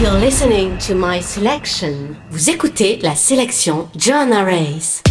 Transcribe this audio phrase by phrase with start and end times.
[0.00, 2.14] You're listening to my selection.
[2.30, 5.02] Vous écoutez la sélection John Race.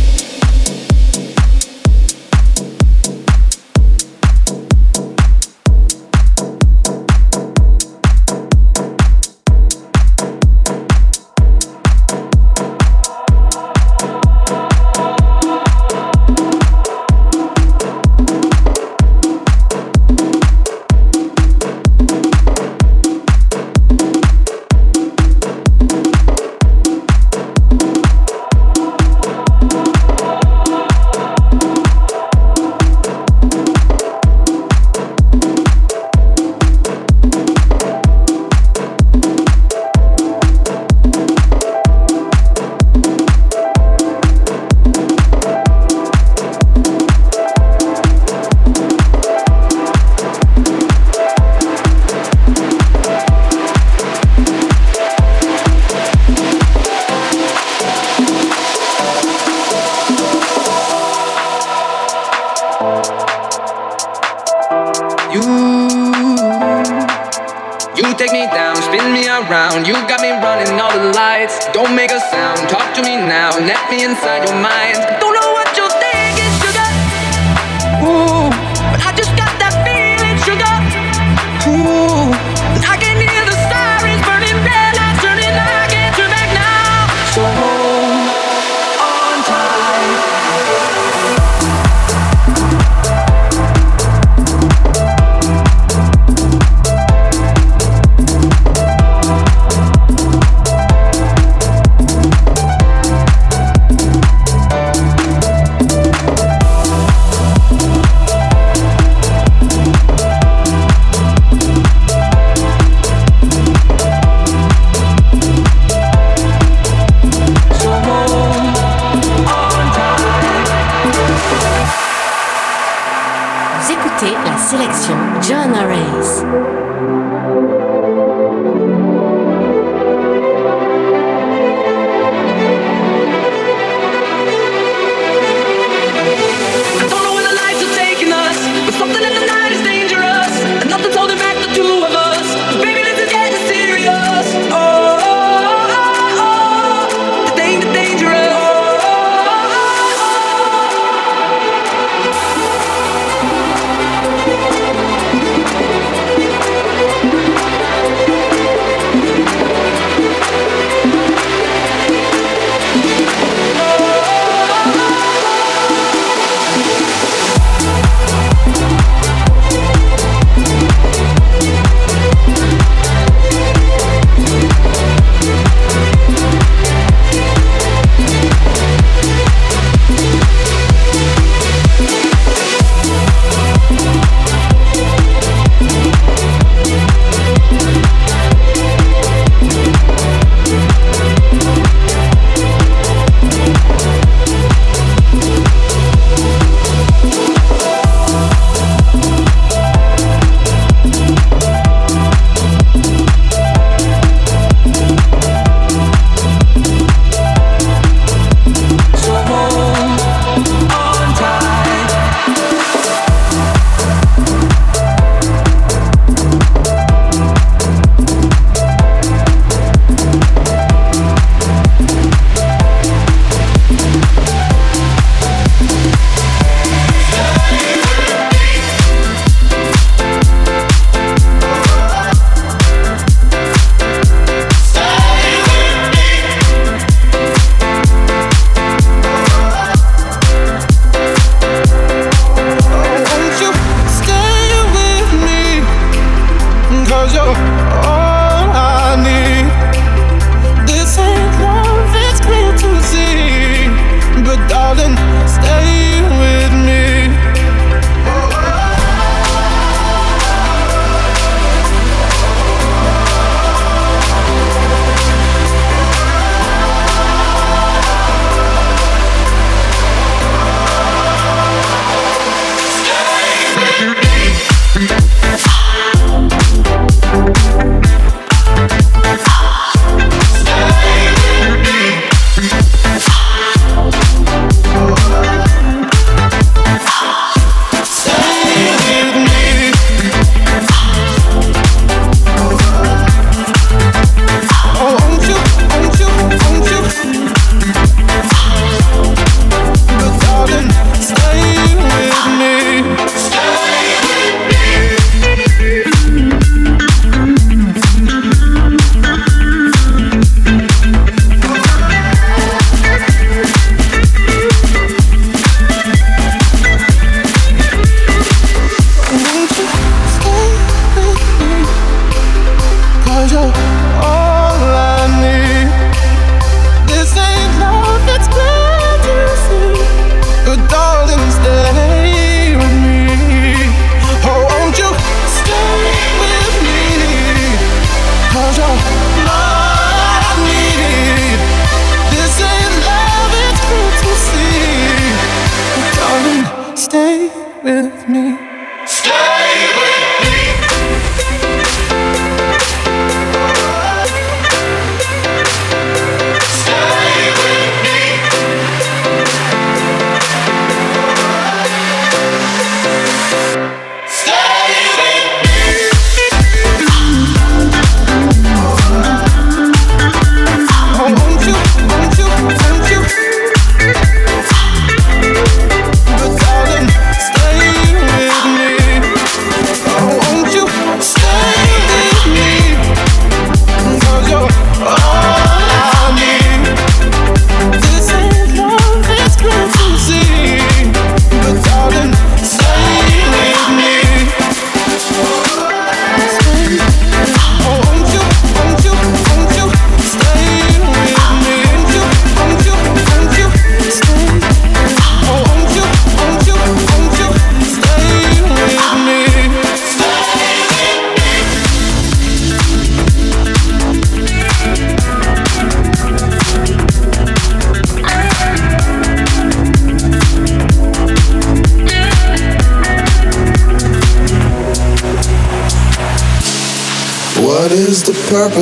[347.85, 348.64] with me.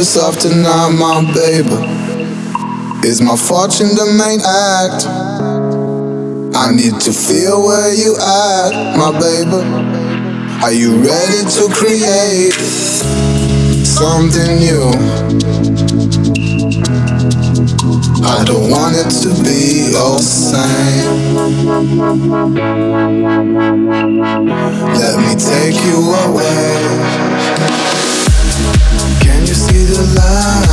[0.03, 1.69] Purpose tonight, my baby?
[3.07, 5.05] Is my fortune the main act?
[6.55, 9.63] I need to feel where you at, my baby.
[10.61, 12.53] Are you ready to create
[13.85, 14.91] something new?
[18.25, 21.33] I don't want it to be all same.
[24.99, 27.42] Let me take you away
[30.05, 30.72] see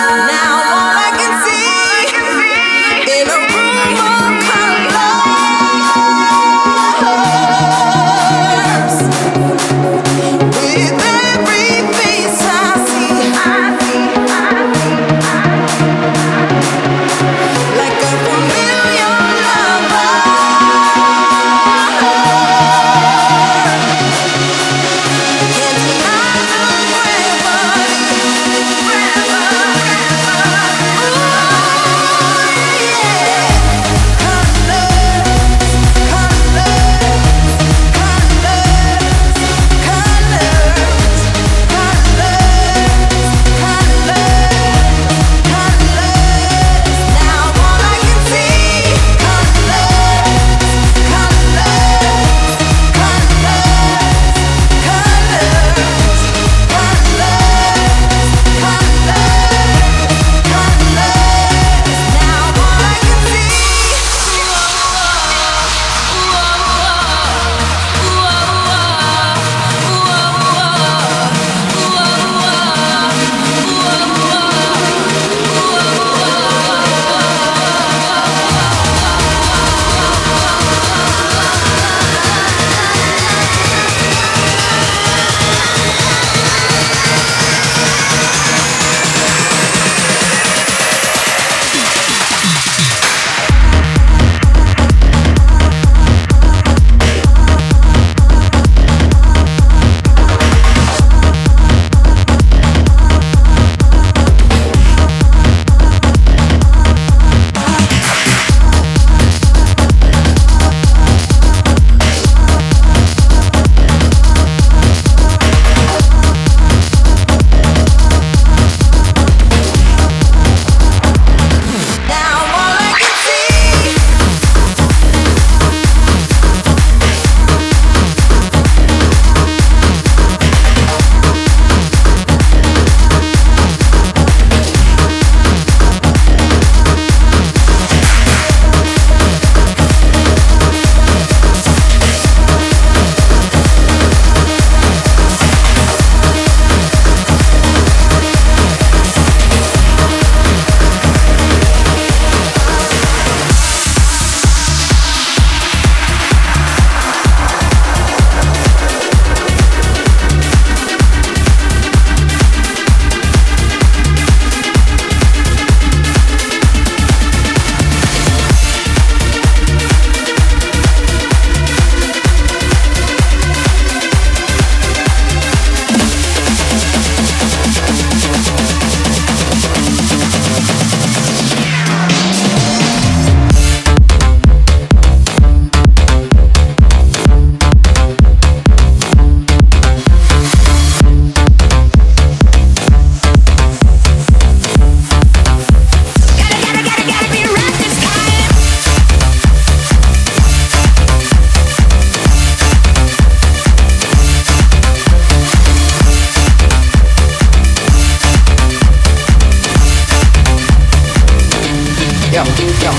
[212.41, 212.47] Yo,
[212.81, 212.89] yo.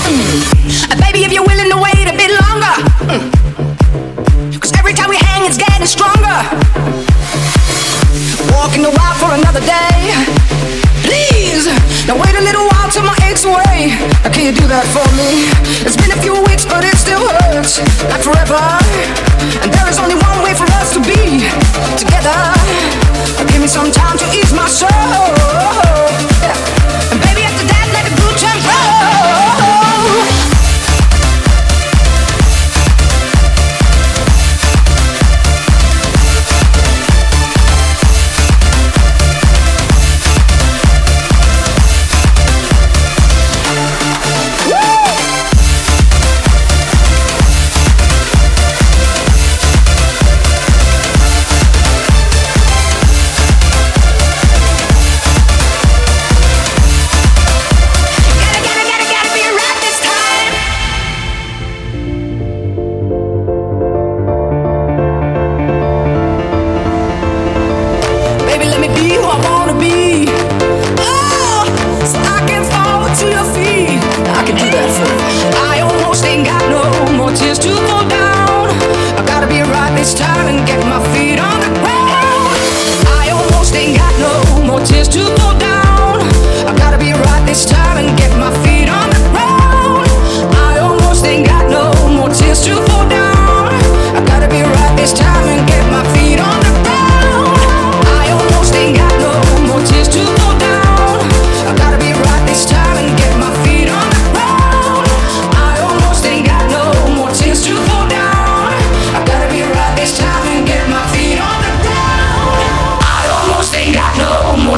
[0.87, 2.75] Uh, Baby, if you're willing to wait a bit longer.
[3.11, 3.27] mm.
[4.59, 6.39] Cause every time we hang, it's getting stronger.
[8.55, 10.15] Walking the wild for another day.
[11.03, 11.67] Please,
[12.07, 13.91] now wait a little while till my aches away.
[14.23, 15.51] Now, can you do that for me?
[15.83, 17.83] It's been a few weeks, but it still hurts.
[18.07, 18.63] Like forever.
[19.59, 21.51] And there is only one way for us to be
[21.99, 22.39] together.
[23.35, 24.87] Now, give me some time to ease my soul.
[26.39, 26.55] Yeah.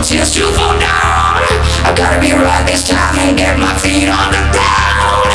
[0.10, 1.42] just too fall down.
[1.84, 5.35] I gotta be right this time and get my feet on the ground.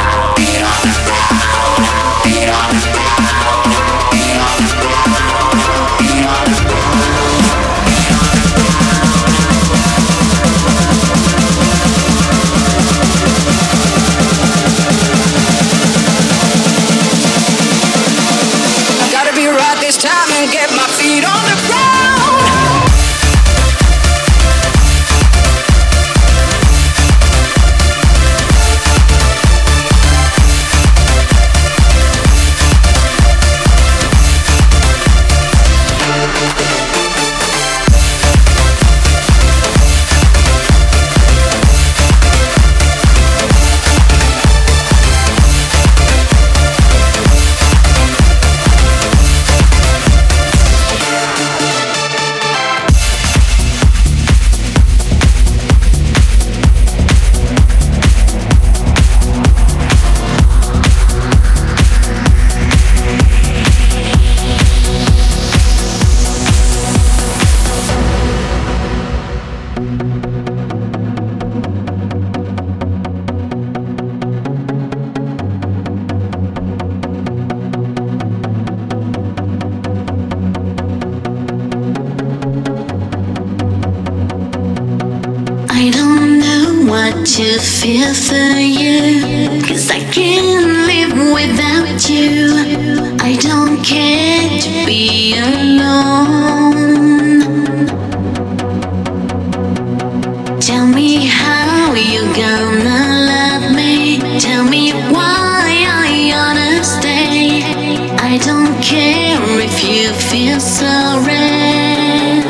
[110.52, 112.48] I surrender.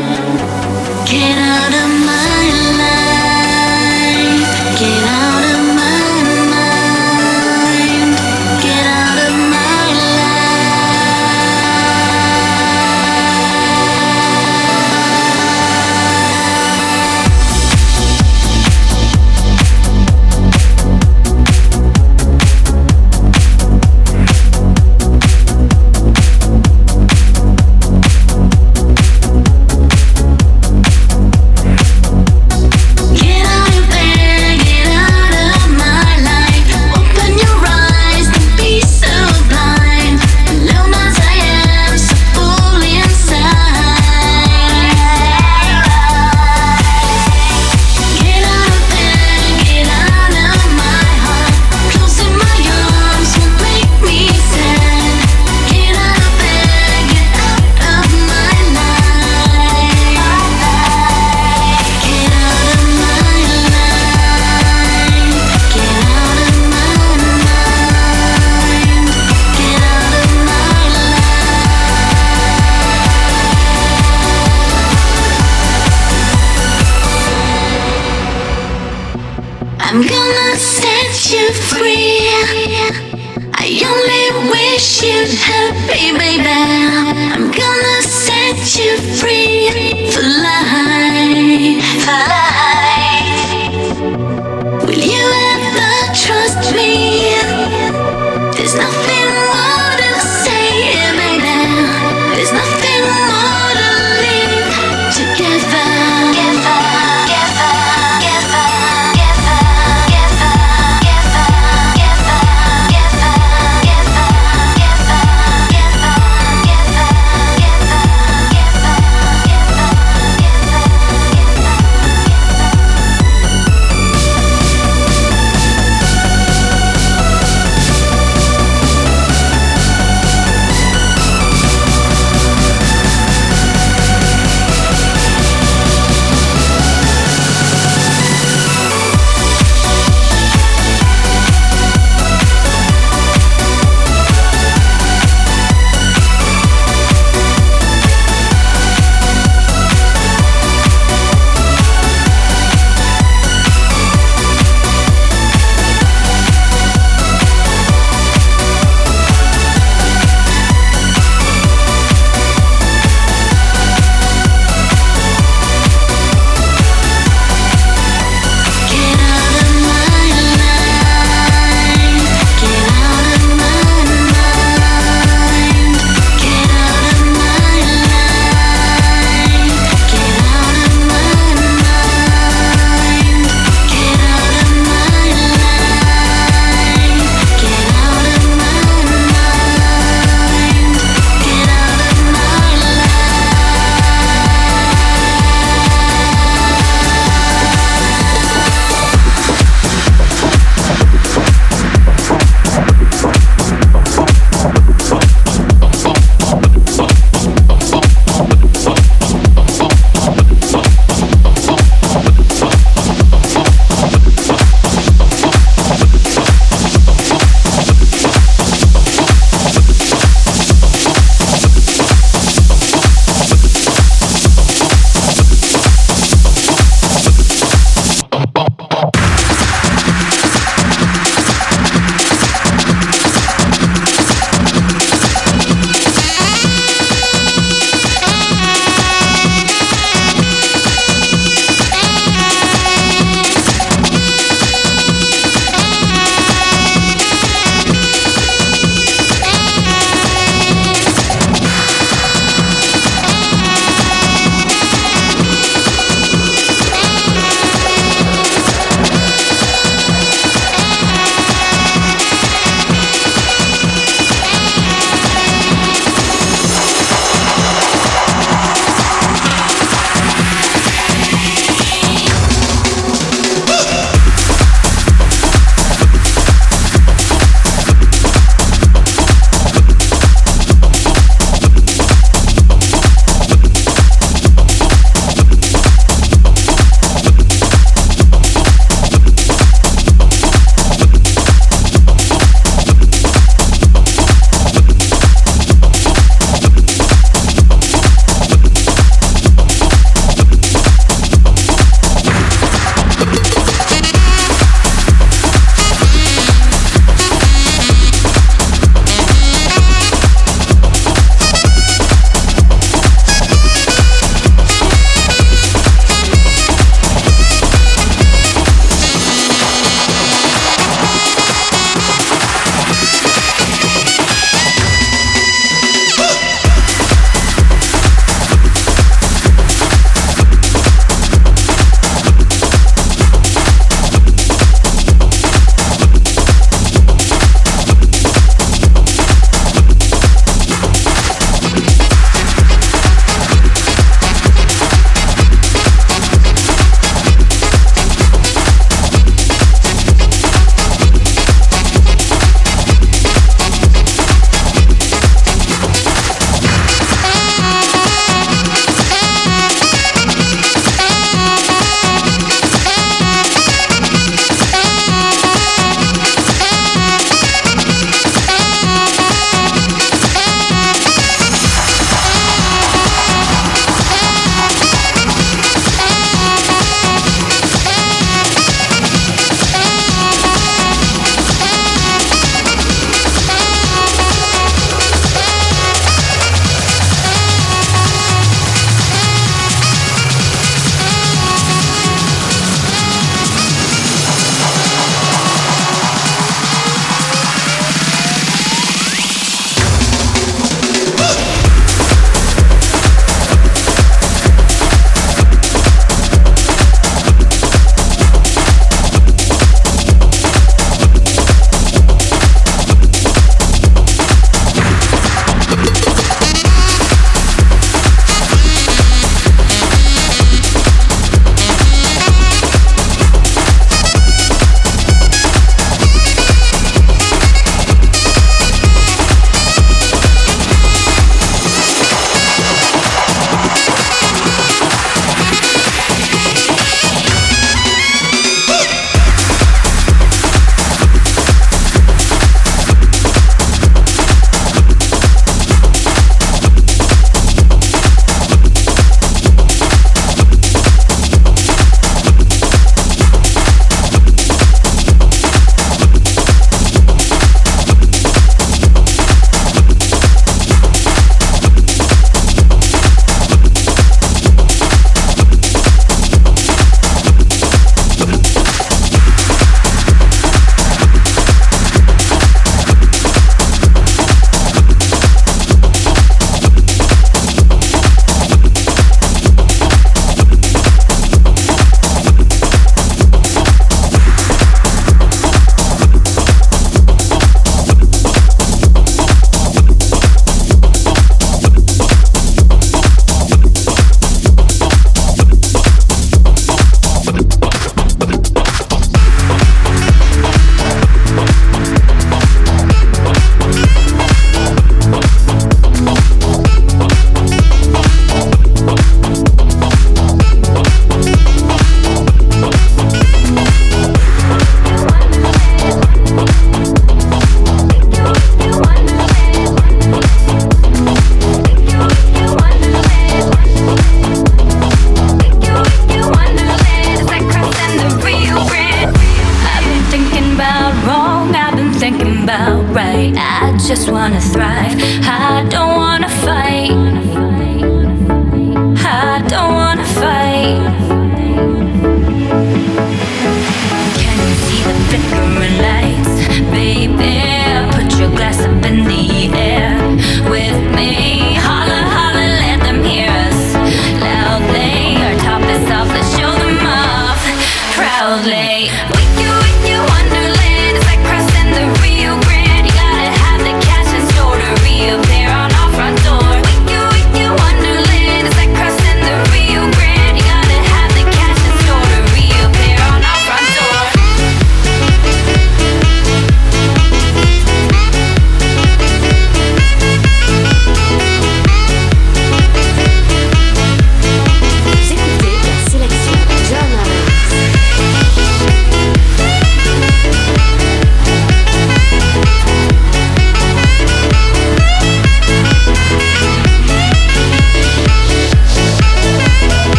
[1.05, 2.00] Get out of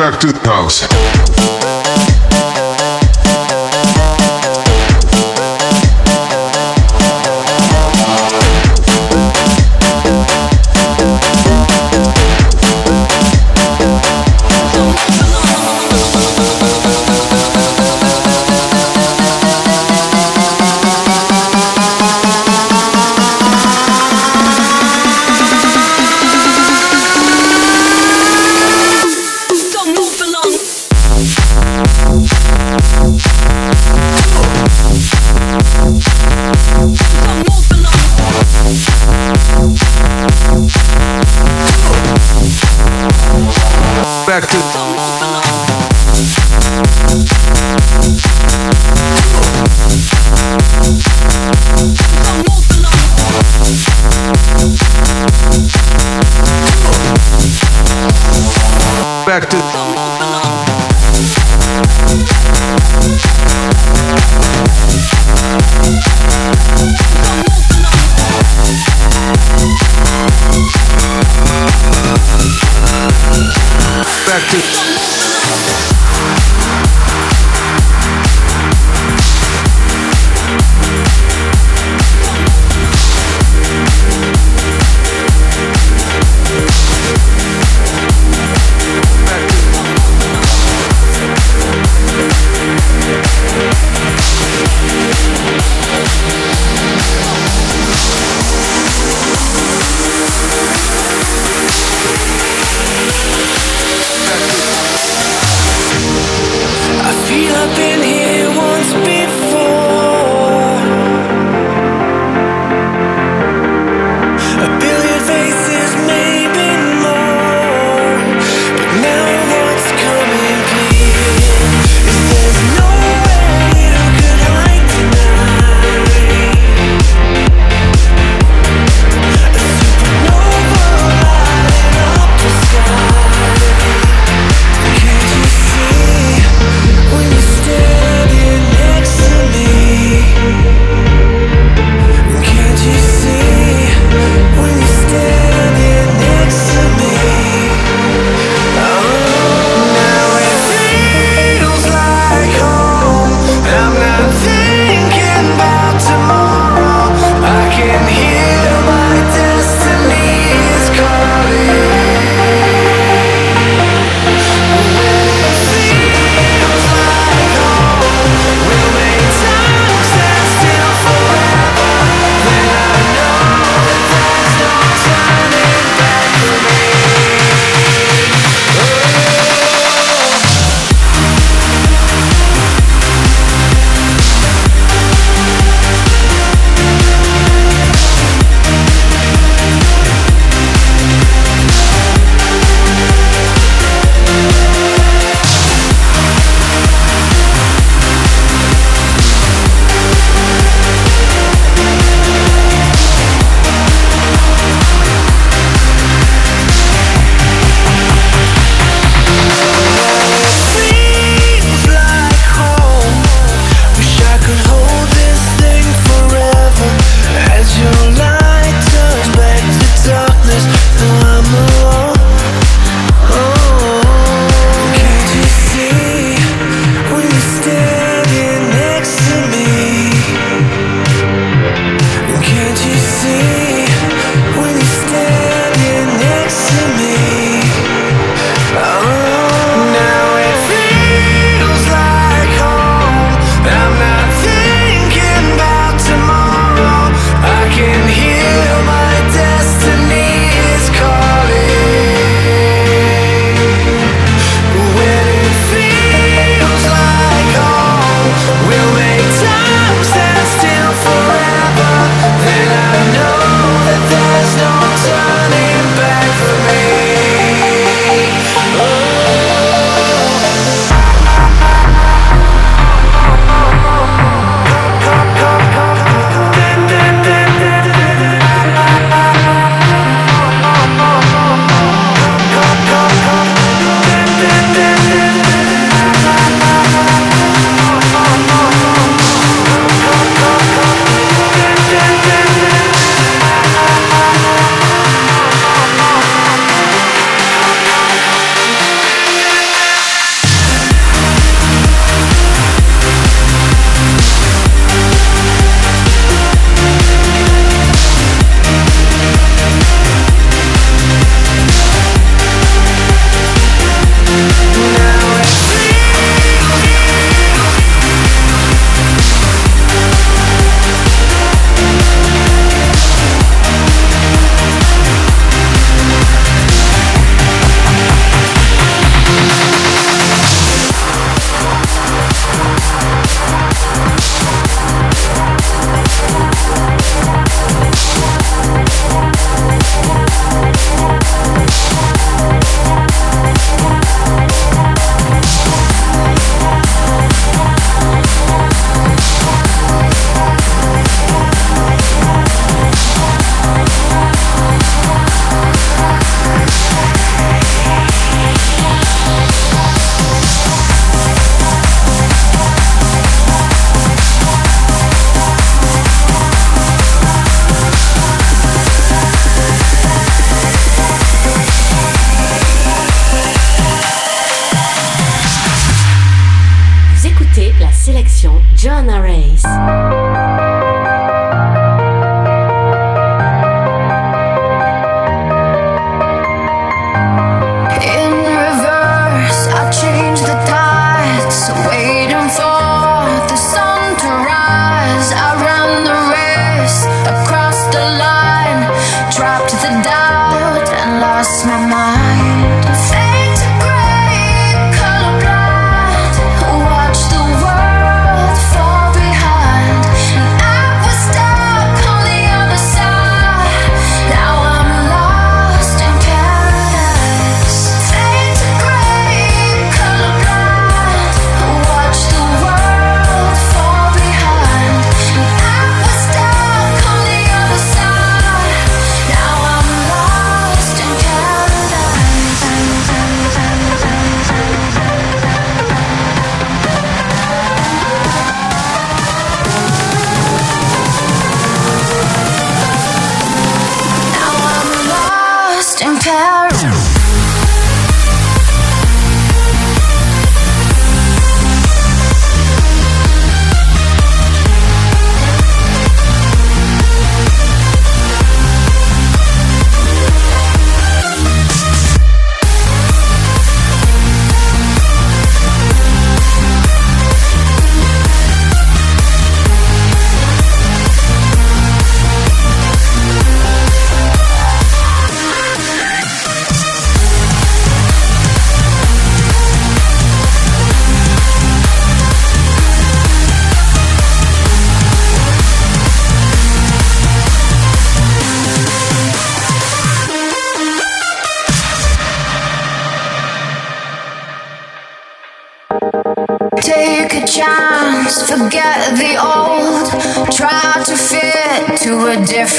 [0.00, 1.19] back to the house.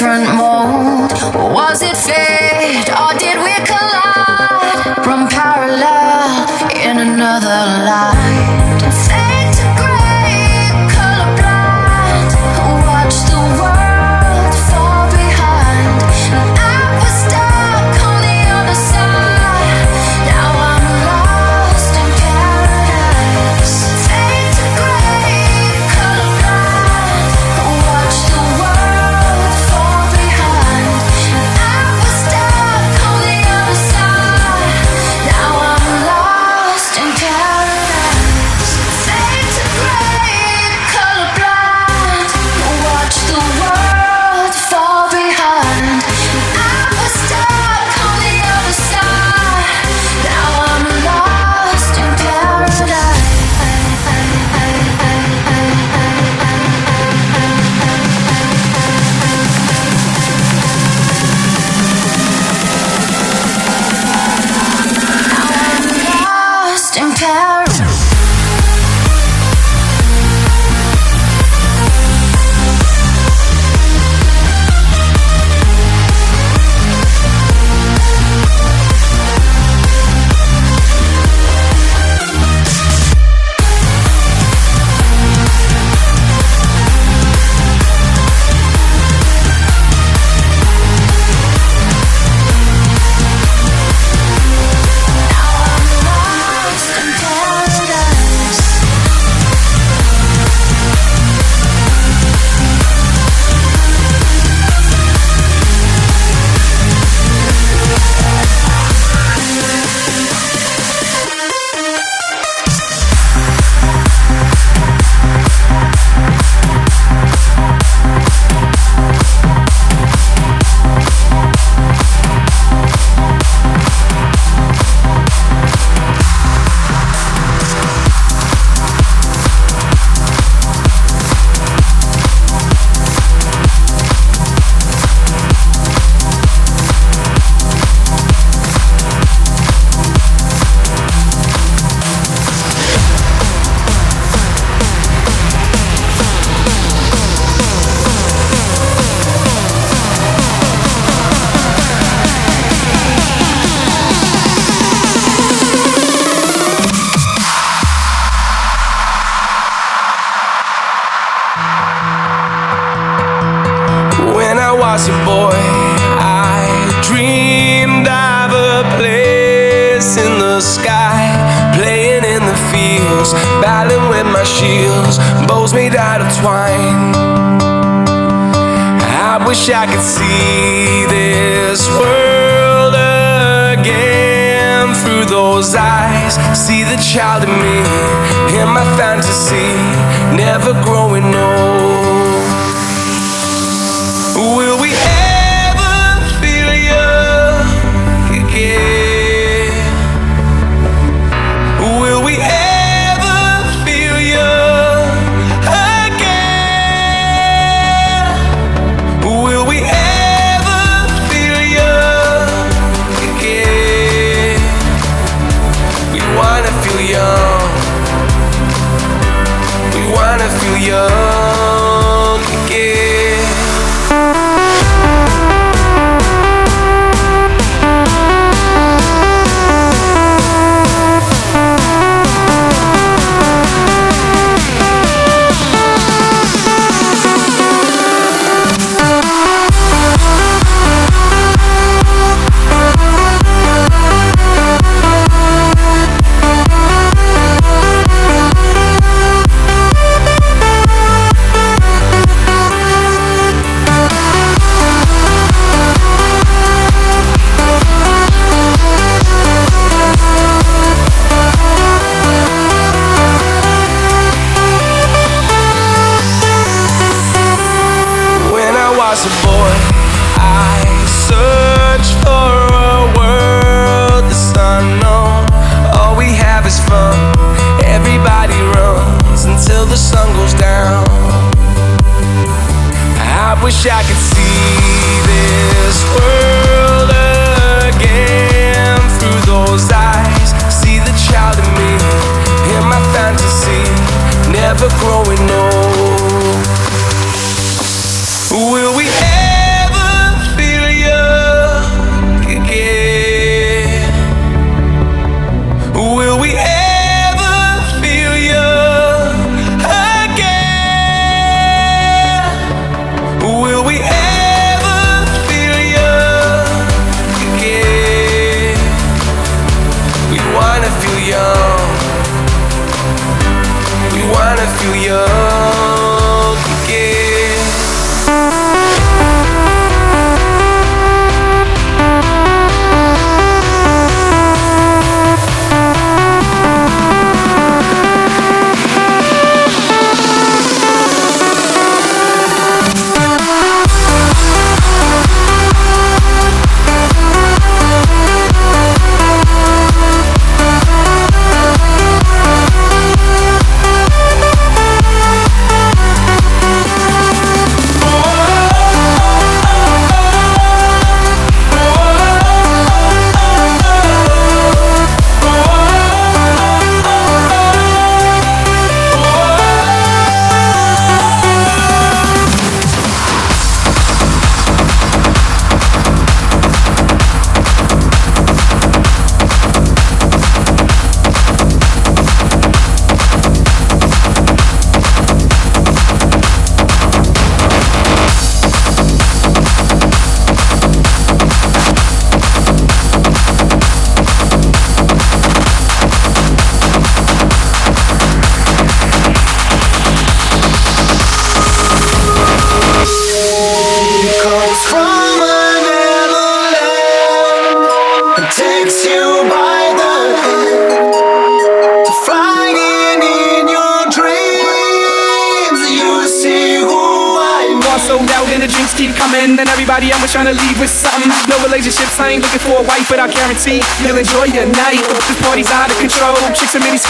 [0.04, 0.31] A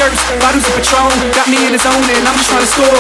[0.03, 1.33] shirts, bottles of Patron.
[1.33, 2.92] Got me in the zone and I'm just trying to score.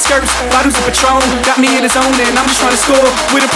[0.00, 1.20] skirts, bottles of Patron.
[1.44, 3.49] Got me in the zone and I'm just trying to score with a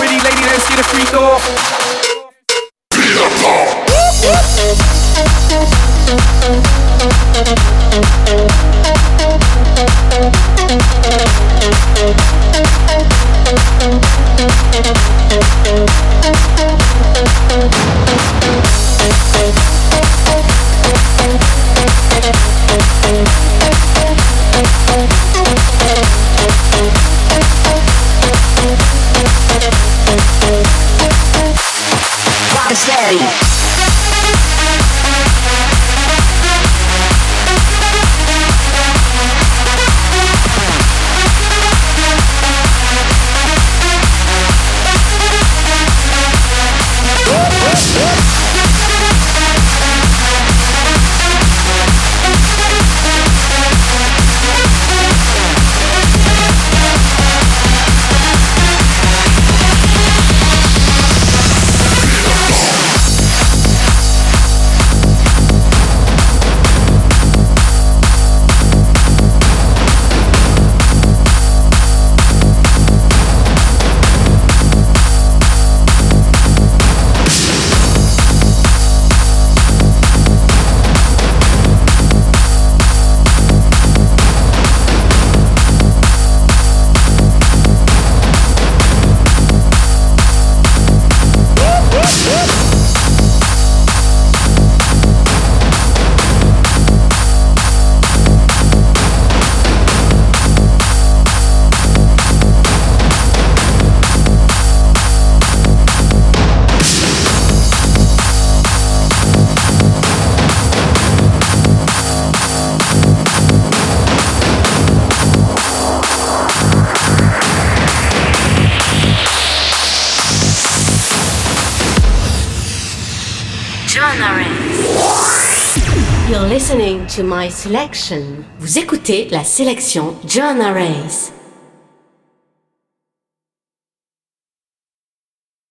[128.58, 131.33] Vous écoutez la sélection Joanna Reyes.